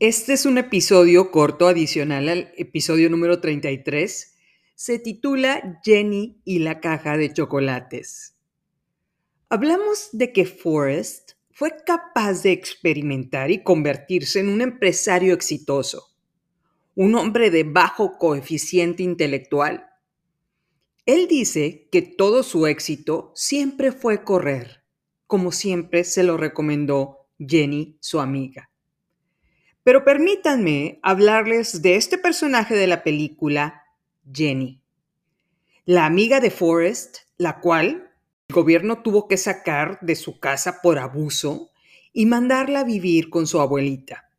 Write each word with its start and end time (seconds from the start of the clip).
Este 0.00 0.34
es 0.34 0.46
un 0.46 0.58
episodio 0.58 1.32
corto 1.32 1.66
adicional 1.66 2.28
al 2.28 2.52
episodio 2.56 3.10
número 3.10 3.40
33. 3.40 4.36
Se 4.76 5.00
titula 5.00 5.80
Jenny 5.82 6.40
y 6.44 6.60
la 6.60 6.78
caja 6.78 7.16
de 7.16 7.32
chocolates. 7.32 8.36
Hablamos 9.48 10.10
de 10.12 10.32
que 10.32 10.44
Forrest 10.44 11.32
fue 11.50 11.72
capaz 11.84 12.44
de 12.44 12.52
experimentar 12.52 13.50
y 13.50 13.64
convertirse 13.64 14.38
en 14.38 14.50
un 14.50 14.60
empresario 14.60 15.34
exitoso, 15.34 16.14
un 16.94 17.16
hombre 17.16 17.50
de 17.50 17.64
bajo 17.64 18.18
coeficiente 18.18 19.02
intelectual. 19.02 19.84
Él 21.06 21.26
dice 21.26 21.88
que 21.90 22.02
todo 22.02 22.44
su 22.44 22.68
éxito 22.68 23.32
siempre 23.34 23.90
fue 23.90 24.22
correr, 24.22 24.84
como 25.26 25.50
siempre 25.50 26.04
se 26.04 26.22
lo 26.22 26.36
recomendó 26.36 27.26
Jenny, 27.40 27.98
su 28.00 28.20
amiga. 28.20 28.67
Pero 29.88 30.04
permítanme 30.04 30.98
hablarles 31.02 31.80
de 31.80 31.96
este 31.96 32.18
personaje 32.18 32.74
de 32.74 32.86
la 32.86 33.02
película, 33.02 33.84
Jenny, 34.30 34.82
la 35.86 36.04
amiga 36.04 36.40
de 36.40 36.50
Forrest, 36.50 37.20
la 37.38 37.60
cual 37.60 38.12
el 38.48 38.54
gobierno 38.54 39.00
tuvo 39.00 39.28
que 39.28 39.38
sacar 39.38 39.98
de 40.02 40.14
su 40.14 40.40
casa 40.40 40.82
por 40.82 40.98
abuso 40.98 41.70
y 42.12 42.26
mandarla 42.26 42.80
a 42.80 42.84
vivir 42.84 43.30
con 43.30 43.46
su 43.46 43.62
abuelita. 43.62 44.30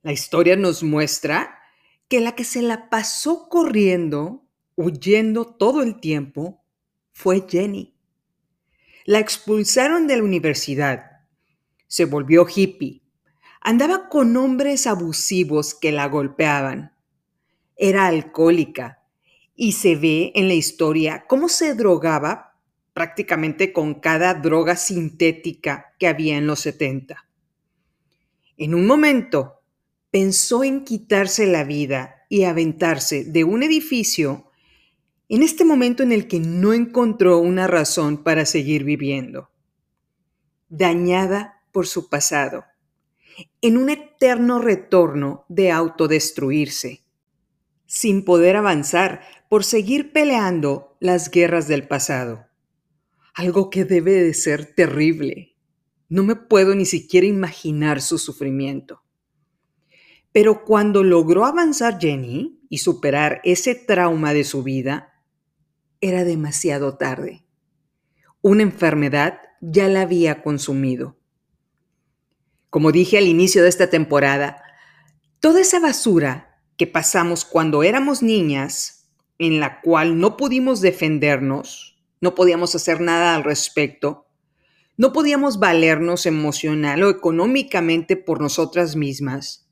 La 0.00 0.12
historia 0.12 0.56
nos 0.56 0.82
muestra 0.82 1.58
que 2.08 2.20
la 2.20 2.34
que 2.34 2.44
se 2.44 2.62
la 2.62 2.88
pasó 2.88 3.50
corriendo, 3.50 4.46
huyendo 4.76 5.44
todo 5.44 5.82
el 5.82 6.00
tiempo, 6.00 6.64
fue 7.12 7.44
Jenny. 7.46 7.94
La 9.04 9.18
expulsaron 9.18 10.06
de 10.06 10.16
la 10.16 10.22
universidad, 10.22 11.26
se 11.86 12.06
volvió 12.06 12.46
hippie, 12.48 13.02
Andaba 13.68 14.08
con 14.08 14.36
hombres 14.36 14.86
abusivos 14.86 15.74
que 15.74 15.90
la 15.90 16.06
golpeaban. 16.06 16.92
Era 17.74 18.06
alcohólica 18.06 19.02
y 19.56 19.72
se 19.72 19.96
ve 19.96 20.30
en 20.36 20.46
la 20.46 20.54
historia 20.54 21.24
cómo 21.26 21.48
se 21.48 21.74
drogaba 21.74 22.60
prácticamente 22.92 23.72
con 23.72 23.94
cada 23.94 24.34
droga 24.34 24.76
sintética 24.76 25.96
que 25.98 26.06
había 26.06 26.36
en 26.36 26.46
los 26.46 26.60
70. 26.60 27.28
En 28.56 28.72
un 28.72 28.86
momento 28.86 29.54
pensó 30.12 30.62
en 30.62 30.84
quitarse 30.84 31.44
la 31.48 31.64
vida 31.64 32.24
y 32.28 32.44
aventarse 32.44 33.24
de 33.24 33.42
un 33.42 33.64
edificio 33.64 34.52
en 35.28 35.42
este 35.42 35.64
momento 35.64 36.04
en 36.04 36.12
el 36.12 36.28
que 36.28 36.38
no 36.38 36.72
encontró 36.72 37.40
una 37.40 37.66
razón 37.66 38.22
para 38.22 38.46
seguir 38.46 38.84
viviendo. 38.84 39.50
Dañada 40.68 41.64
por 41.72 41.88
su 41.88 42.08
pasado 42.08 42.62
en 43.60 43.76
un 43.76 43.90
eterno 43.90 44.60
retorno 44.60 45.44
de 45.48 45.70
autodestruirse, 45.70 47.04
sin 47.86 48.24
poder 48.24 48.56
avanzar 48.56 49.22
por 49.48 49.64
seguir 49.64 50.12
peleando 50.12 50.96
las 51.00 51.30
guerras 51.30 51.68
del 51.68 51.86
pasado. 51.86 52.46
Algo 53.34 53.70
que 53.70 53.84
debe 53.84 54.12
de 54.12 54.34
ser 54.34 54.74
terrible. 54.74 55.56
No 56.08 56.22
me 56.22 56.36
puedo 56.36 56.74
ni 56.74 56.86
siquiera 56.86 57.26
imaginar 57.26 58.00
su 58.00 58.18
sufrimiento. 58.18 59.02
Pero 60.32 60.64
cuando 60.64 61.02
logró 61.02 61.44
avanzar 61.44 61.98
Jenny 61.98 62.60
y 62.68 62.78
superar 62.78 63.40
ese 63.44 63.74
trauma 63.74 64.32
de 64.32 64.44
su 64.44 64.62
vida, 64.62 65.22
era 66.00 66.24
demasiado 66.24 66.96
tarde. 66.96 67.44
Una 68.42 68.62
enfermedad 68.62 69.40
ya 69.60 69.88
la 69.88 70.02
había 70.02 70.42
consumido. 70.42 71.16
Como 72.70 72.92
dije 72.92 73.18
al 73.18 73.26
inicio 73.26 73.62
de 73.62 73.68
esta 73.68 73.88
temporada, 73.88 74.62
toda 75.40 75.60
esa 75.60 75.80
basura 75.80 76.60
que 76.76 76.86
pasamos 76.86 77.44
cuando 77.44 77.82
éramos 77.82 78.22
niñas, 78.22 79.08
en 79.38 79.60
la 79.60 79.80
cual 79.80 80.18
no 80.18 80.36
pudimos 80.36 80.80
defendernos, 80.80 81.98
no 82.20 82.34
podíamos 82.34 82.74
hacer 82.74 83.00
nada 83.00 83.34
al 83.34 83.44
respecto, 83.44 84.26
no 84.96 85.12
podíamos 85.12 85.58
valernos 85.58 86.26
emocional 86.26 87.02
o 87.02 87.10
económicamente 87.10 88.16
por 88.16 88.40
nosotras 88.40 88.96
mismas, 88.96 89.68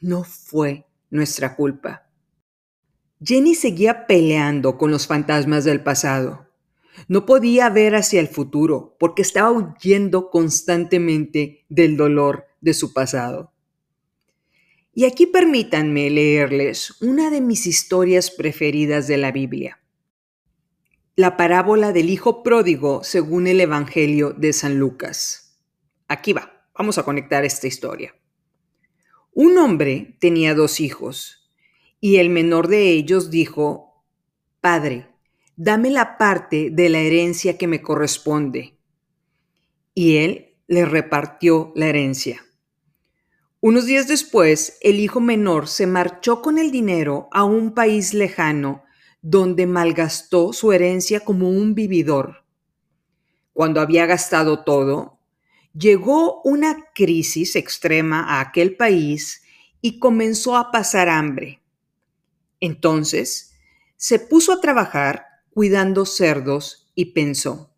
no 0.00 0.22
fue 0.22 0.86
nuestra 1.10 1.56
culpa. 1.56 2.08
Jenny 3.20 3.54
seguía 3.54 4.06
peleando 4.06 4.76
con 4.76 4.90
los 4.90 5.06
fantasmas 5.06 5.64
del 5.64 5.82
pasado. 5.82 6.43
No 7.08 7.26
podía 7.26 7.68
ver 7.70 7.94
hacia 7.94 8.20
el 8.20 8.28
futuro 8.28 8.96
porque 8.98 9.22
estaba 9.22 9.50
huyendo 9.50 10.30
constantemente 10.30 11.64
del 11.68 11.96
dolor 11.96 12.46
de 12.60 12.74
su 12.74 12.92
pasado. 12.92 13.52
Y 14.92 15.04
aquí 15.06 15.26
permítanme 15.26 16.08
leerles 16.08 17.00
una 17.02 17.30
de 17.30 17.40
mis 17.40 17.66
historias 17.66 18.30
preferidas 18.30 19.08
de 19.08 19.16
la 19.16 19.32
Biblia. 19.32 19.80
La 21.16 21.36
parábola 21.36 21.92
del 21.92 22.10
Hijo 22.10 22.42
Pródigo 22.42 23.02
según 23.02 23.46
el 23.46 23.60
Evangelio 23.60 24.32
de 24.32 24.52
San 24.52 24.78
Lucas. 24.78 25.58
Aquí 26.06 26.32
va, 26.32 26.68
vamos 26.76 26.98
a 26.98 27.02
conectar 27.02 27.44
esta 27.44 27.66
historia. 27.66 28.14
Un 29.32 29.58
hombre 29.58 30.16
tenía 30.20 30.54
dos 30.54 30.78
hijos, 30.78 31.50
y 32.00 32.16
el 32.16 32.30
menor 32.30 32.68
de 32.68 32.90
ellos 32.90 33.30
dijo, 33.30 34.04
Padre, 34.60 35.08
dame 35.56 35.90
la 35.90 36.18
parte 36.18 36.70
de 36.70 36.88
la 36.88 36.98
herencia 36.98 37.56
que 37.56 37.66
me 37.66 37.82
corresponde. 37.82 38.76
Y 39.94 40.16
él 40.16 40.56
le 40.66 40.84
repartió 40.84 41.72
la 41.76 41.86
herencia. 41.86 42.44
Unos 43.60 43.86
días 43.86 44.08
después, 44.08 44.76
el 44.82 45.00
hijo 45.00 45.20
menor 45.20 45.68
se 45.68 45.86
marchó 45.86 46.42
con 46.42 46.58
el 46.58 46.70
dinero 46.70 47.28
a 47.32 47.44
un 47.44 47.72
país 47.72 48.12
lejano 48.12 48.84
donde 49.22 49.66
malgastó 49.66 50.52
su 50.52 50.72
herencia 50.72 51.20
como 51.20 51.48
un 51.48 51.74
vividor. 51.74 52.44
Cuando 53.54 53.80
había 53.80 54.04
gastado 54.04 54.64
todo, 54.64 55.18
llegó 55.72 56.42
una 56.42 56.90
crisis 56.94 57.56
extrema 57.56 58.20
a 58.20 58.40
aquel 58.40 58.76
país 58.76 59.42
y 59.80 59.98
comenzó 59.98 60.56
a 60.56 60.70
pasar 60.70 61.08
hambre. 61.08 61.62
Entonces, 62.60 63.54
se 63.96 64.18
puso 64.18 64.52
a 64.52 64.60
trabajar 64.60 65.24
cuidando 65.54 66.04
cerdos 66.04 66.90
y 66.96 67.12
pensó, 67.12 67.70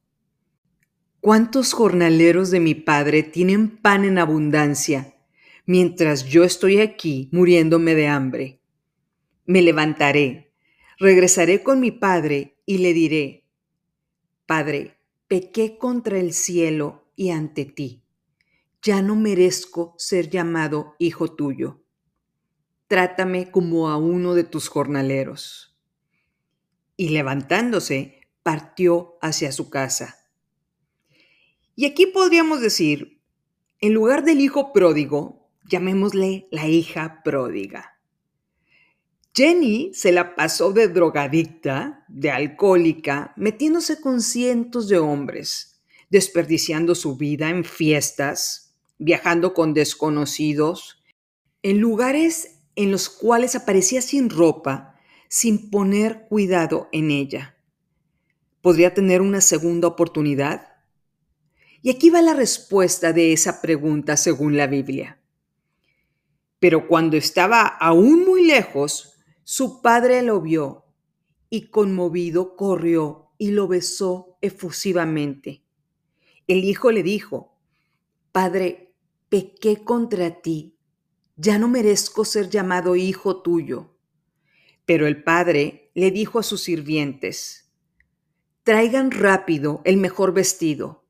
¿cuántos 1.20 1.74
jornaleros 1.74 2.50
de 2.50 2.58
mi 2.58 2.74
padre 2.74 3.22
tienen 3.22 3.68
pan 3.68 4.06
en 4.06 4.16
abundancia 4.16 5.14
mientras 5.66 6.24
yo 6.24 6.42
estoy 6.42 6.80
aquí 6.80 7.28
muriéndome 7.32 7.94
de 7.94 8.06
hambre? 8.06 8.62
Me 9.44 9.60
levantaré, 9.60 10.54
regresaré 10.98 11.62
con 11.62 11.80
mi 11.80 11.90
padre 11.90 12.56
y 12.64 12.78
le 12.78 12.94
diré, 12.94 13.44
Padre, 14.46 14.96
pequé 15.28 15.76
contra 15.76 16.18
el 16.18 16.32
cielo 16.32 17.10
y 17.14 17.28
ante 17.28 17.66
ti. 17.66 18.04
Ya 18.80 19.02
no 19.02 19.16
merezco 19.16 19.94
ser 19.98 20.30
llamado 20.30 20.94
hijo 20.98 21.30
tuyo. 21.30 21.82
Trátame 22.86 23.50
como 23.50 23.90
a 23.90 23.98
uno 23.98 24.32
de 24.32 24.44
tus 24.44 24.68
jornaleros 24.68 25.75
y 26.96 27.10
levantándose, 27.10 28.20
partió 28.42 29.18
hacia 29.20 29.52
su 29.52 29.70
casa. 29.70 30.16
Y 31.74 31.84
aquí 31.84 32.06
podríamos 32.06 32.60
decir, 32.60 33.20
en 33.80 33.92
lugar 33.92 34.24
del 34.24 34.40
hijo 34.40 34.72
pródigo, 34.72 35.50
llamémosle 35.68 36.48
la 36.50 36.68
hija 36.68 37.22
pródiga. 37.24 37.98
Jenny 39.34 39.90
se 39.92 40.12
la 40.12 40.34
pasó 40.34 40.72
de 40.72 40.88
drogadicta, 40.88 42.06
de 42.08 42.30
alcohólica, 42.30 43.34
metiéndose 43.36 44.00
con 44.00 44.22
cientos 44.22 44.88
de 44.88 44.98
hombres, 44.98 45.82
desperdiciando 46.08 46.94
su 46.94 47.16
vida 47.16 47.50
en 47.50 47.64
fiestas, 47.64 48.74
viajando 48.98 49.52
con 49.52 49.74
desconocidos, 49.74 51.02
en 51.62 51.80
lugares 51.80 52.60
en 52.76 52.90
los 52.90 53.10
cuales 53.10 53.54
aparecía 53.54 54.00
sin 54.00 54.30
ropa 54.30 54.95
sin 55.28 55.70
poner 55.70 56.26
cuidado 56.28 56.88
en 56.92 57.10
ella. 57.10 57.56
¿Podría 58.60 58.94
tener 58.94 59.20
una 59.20 59.40
segunda 59.40 59.88
oportunidad? 59.88 60.68
Y 61.82 61.90
aquí 61.90 62.10
va 62.10 62.22
la 62.22 62.34
respuesta 62.34 63.12
de 63.12 63.32
esa 63.32 63.60
pregunta 63.60 64.16
según 64.16 64.56
la 64.56 64.66
Biblia. 64.66 65.20
Pero 66.58 66.88
cuando 66.88 67.16
estaba 67.16 67.62
aún 67.66 68.24
muy 68.24 68.46
lejos, 68.46 69.14
su 69.44 69.82
padre 69.82 70.22
lo 70.22 70.40
vio 70.40 70.84
y 71.50 71.68
conmovido 71.68 72.56
corrió 72.56 73.30
y 73.38 73.50
lo 73.50 73.68
besó 73.68 74.38
efusivamente. 74.40 75.62
El 76.46 76.64
hijo 76.64 76.90
le 76.90 77.02
dijo, 77.02 77.56
Padre, 78.32 78.94
pequé 79.28 79.84
contra 79.84 80.40
ti, 80.40 80.76
ya 81.36 81.58
no 81.58 81.68
merezco 81.68 82.24
ser 82.24 82.48
llamado 82.48 82.96
hijo 82.96 83.42
tuyo. 83.42 83.95
Pero 84.86 85.06
el 85.06 85.22
padre 85.22 85.90
le 85.94 86.10
dijo 86.10 86.38
a 86.38 86.42
sus 86.42 86.62
sirvientes, 86.62 87.70
traigan 88.62 89.10
rápido 89.10 89.82
el 89.84 89.96
mejor 89.98 90.32
vestido, 90.32 91.04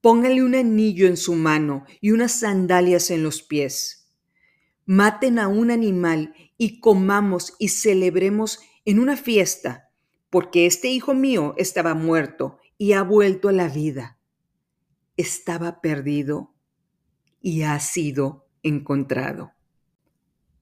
pónganle 0.00 0.42
un 0.42 0.54
anillo 0.54 1.06
en 1.06 1.16
su 1.16 1.34
mano 1.34 1.84
y 2.00 2.12
unas 2.12 2.40
sandalias 2.40 3.10
en 3.10 3.22
los 3.22 3.42
pies. 3.42 4.08
maten 4.86 5.40
a 5.40 5.48
un 5.48 5.70
animal 5.72 6.32
y 6.56 6.80
comamos 6.80 7.54
y 7.58 7.68
celebremos 7.68 8.60
en 8.84 9.00
una 9.00 9.16
fiesta, 9.16 9.90
porque 10.30 10.66
este 10.66 10.88
hijo 10.88 11.12
mío 11.12 11.54
estaba 11.58 11.94
muerto 11.94 12.58
y 12.78 12.92
ha 12.92 13.02
vuelto 13.02 13.48
a 13.48 13.52
la 13.52 13.68
vida. 13.68 14.18
Estaba 15.16 15.80
perdido 15.80 16.54
y 17.40 17.62
ha 17.62 17.78
sido 17.80 18.46
encontrado. 18.62 19.52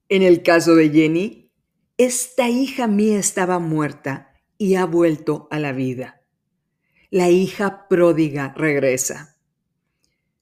En 0.09 0.23
el 0.23 0.43
caso 0.43 0.75
de 0.75 0.91
Jenny, 0.91 1.44
esta 1.97 2.49
hija 2.49 2.89
mía 2.89 3.19
estaba 3.19 3.59
muerta 3.59 4.33
y 4.59 4.75
ha 4.75 4.85
vuelto 4.85 5.47
a 5.51 5.59
la 5.59 5.73
vida. 5.73 6.23
La 7.11 7.31
hija 7.31 7.87
pródiga 7.89 8.53
regresa. 8.57 9.37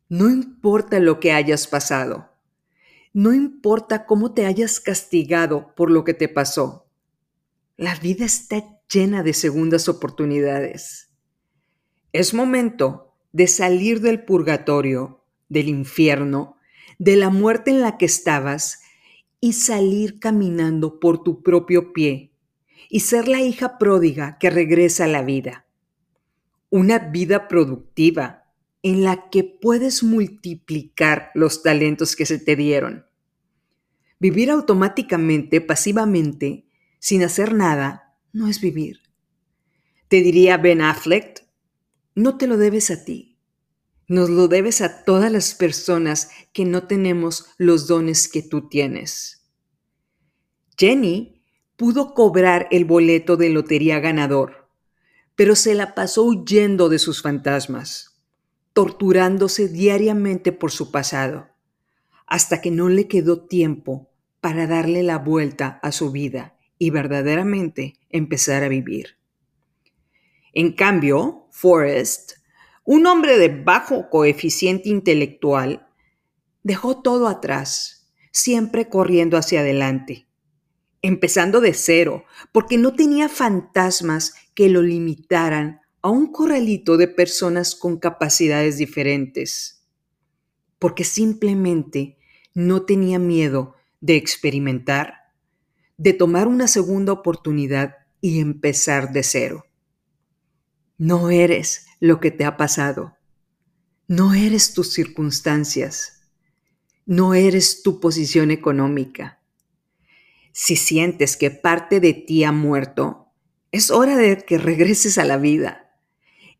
No 0.09 0.31
importa 0.31 0.99
lo 0.99 1.21
que 1.21 1.33
hayas 1.33 1.67
pasado, 1.67 2.31
no 3.13 3.35
importa 3.35 4.07
cómo 4.07 4.33
te 4.33 4.47
hayas 4.47 4.81
castigado 4.81 5.75
por 5.75 5.91
lo 5.91 6.05
que 6.05 6.15
te 6.15 6.29
pasó, 6.29 6.87
la 7.77 7.95
vida 7.97 8.25
está 8.25 8.81
llena 8.91 9.23
de 9.23 9.35
segundas 9.35 9.89
oportunidades. 9.89 11.11
Es 12.13 12.33
momento 12.33 13.15
de 13.33 13.47
salir 13.49 14.01
del 14.01 14.25
purgatorio, 14.25 15.25
del 15.49 15.69
infierno, 15.69 16.57
de 16.99 17.17
la 17.17 17.31
muerte 17.31 17.71
en 17.71 17.81
la 17.81 17.99
que 17.99 18.07
estabas 18.07 18.82
y 19.45 19.55
salir 19.55 20.21
caminando 20.21 21.01
por 21.01 21.25
tu 21.25 21.43
propio 21.43 21.93
pie 21.93 22.33
y 22.89 23.01
ser 23.01 23.27
la 23.27 23.43
hija 23.43 23.77
pródiga 23.77 24.39
que 24.39 24.51
regresa 24.51 25.05
a 25.05 25.09
la 25.09 25.23
vida. 25.23 25.67
Una 26.71 27.01
vida 27.01 27.49
productiva 27.49 28.45
en 28.85 29.03
la 29.03 29.31
que 29.31 29.43
puedes 29.43 30.05
multiplicar 30.05 31.33
los 31.35 31.65
talentos 31.65 32.15
que 32.15 32.25
se 32.25 32.39
te 32.39 32.55
dieron. 32.55 33.05
Vivir 34.21 34.49
automáticamente, 34.49 35.61
pasivamente, 35.61 36.69
sin 37.01 37.25
hacer 37.25 37.53
nada, 37.53 38.15
no 38.33 38.47
es 38.47 38.61
vivir. 38.61 39.01
Te 40.07 40.23
diría 40.23 40.57
Ben 40.57 40.83
Affleck, 40.83 41.45
no 42.15 42.39
te 42.39 42.47
lo 42.47 42.57
debes 42.59 42.93
a 42.93 43.05
ti, 43.05 43.32
nos 44.13 44.29
lo 44.29 44.47
debes 44.47 44.83
a 44.83 45.05
todas 45.05 45.33
las 45.33 45.55
personas 45.55 46.29
que 46.53 46.67
no 46.67 46.87
tenemos 46.87 47.47
los 47.57 47.87
dones 47.87 48.29
que 48.29 48.43
tú 48.43 48.69
tienes. 48.69 49.49
Jenny 50.77 51.43
pudo 51.77 52.13
cobrar 52.13 52.69
el 52.71 52.85
boleto 52.85 53.39
de 53.39 53.49
lotería 53.49 54.01
ganador, 54.01 54.69
pero 55.35 55.57
se 55.57 55.75
la 55.75 55.95
pasó 55.95 56.25
huyendo 56.25 56.91
de 56.91 56.99
sus 56.99 57.23
fantasmas, 57.23 58.23
torturándose 58.75 59.69
diariamente 59.69 60.53
por 60.53 60.73
su 60.73 60.91
pasado, 60.91 61.49
hasta 62.27 62.61
que 62.61 62.71
no 62.71 62.91
le 62.91 63.09
quedó 63.09 63.47
tiempo 63.47 64.11
para 64.43 64.67
darle 64.67 65.03
la 65.03 65.17
vuelta 65.17 65.81
a 65.83 65.91
su 65.91 66.13
vida 66.13 66.59
y 66.77 66.91
verdaderamente 66.91 67.95
empezar 68.11 68.63
a 68.63 68.69
vivir. 68.69 69.17
En 70.53 70.73
cambio, 70.73 71.47
Forrest, 71.51 72.42
un 72.85 73.07
hombre 73.07 73.39
de 73.39 73.49
bajo 73.49 74.11
coeficiente 74.11 74.89
intelectual, 74.89 75.89
dejó 76.63 77.01
todo 77.03 77.29
atrás, 77.29 78.11
siempre 78.31 78.89
corriendo 78.89 79.37
hacia 79.37 79.61
adelante, 79.61 80.27
empezando 81.03 81.61
de 81.61 81.75
cero, 81.75 82.25
porque 82.53 82.79
no 82.79 82.95
tenía 82.95 83.29
fantasmas 83.29 84.35
que 84.55 84.69
lo 84.69 84.83
limitaran 84.83 85.81
a 86.03 86.11
un 86.11 86.33
corralito 86.33 86.97
de 86.97 87.09
personas 87.09 87.75
con 87.75 87.99
capacidades 87.99 88.79
diferentes, 88.79 89.87
porque 90.79 91.05
simplemente 91.05 92.19
no 92.55 92.83
tenía 92.83 93.19
miedo 93.19 93.77
de 94.01 94.17
experimentar 94.17 95.23
de 96.03 96.13
tomar 96.13 96.49
una 96.49 96.67
segunda 96.67 97.13
oportunidad 97.13 97.95
y 98.21 98.41
empezar 98.41 99.13
de 99.13 99.23
cero. 99.23 99.65
No 101.05 101.31
eres 101.31 101.87
lo 101.99 102.21
que 102.21 102.31
te 102.31 102.45
ha 102.45 102.57
pasado. 102.57 103.17
No 104.07 104.35
eres 104.35 104.73
tus 104.73 104.93
circunstancias. 104.93 106.31
No 107.07 107.35
eres 107.35 107.83
tu 107.83 107.99
posición 107.99 108.53
económica. 108.53 109.43
Si 110.53 110.77
sientes 110.77 111.37
que 111.37 111.51
parte 111.51 111.99
de 111.99 112.13
ti 112.13 112.45
ha 112.45 112.53
muerto, 112.53 113.33
es 113.73 113.91
hora 113.91 114.17
de 114.17 114.45
que 114.47 114.59
regreses 114.59 115.19
a 115.19 115.25
la 115.25 115.39
vida. 115.39 115.91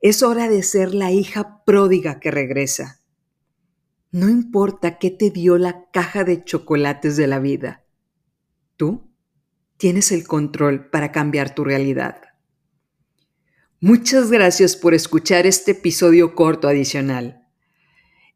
Es 0.01 0.25
hora 0.25 0.49
de 0.49 0.65
ser 0.65 0.93
la 0.93 1.13
hija 1.13 1.63
pródiga 1.65 2.19
que 2.19 2.33
regresa. 2.33 3.01
No 4.11 4.29
importa 4.29 4.99
qué 4.99 5.13
te 5.13 5.31
dio 5.31 5.57
la 5.57 5.89
caja 5.93 6.25
de 6.25 6.43
chocolates 6.43 7.17
de 7.17 7.29
la 7.29 7.39
vida. 7.39 7.85
Tú 8.77 9.09
tienes 9.77 10.11
el 10.11 10.27
control 10.27 10.91
para 10.91 11.13
cambiar 11.13 11.55
tu 11.55 11.63
realidad. 11.63 12.32
Muchas 13.85 14.31
gracias 14.31 14.77
por 14.77 14.95
escuchar 14.95 15.45
este 15.45 15.73
episodio 15.73 16.37
corto 16.37 16.69
adicional. 16.69 17.49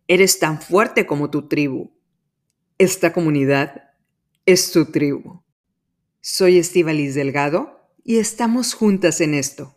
Eres 0.09 0.41
tan 0.41 0.61
fuerte 0.61 1.07
como 1.07 1.31
tu 1.31 1.47
tribu. 1.47 1.93
Esta 2.79 3.13
comunidad 3.13 3.93
es 4.45 4.73
tu 4.73 4.87
tribu. 4.87 5.45
Soy 6.21 6.59
Estivalis 6.59 7.15
Delgado 7.15 7.89
y 8.03 8.17
estamos 8.17 8.75
juntas 8.75 9.21
en 9.21 9.35
esto. 9.35 9.76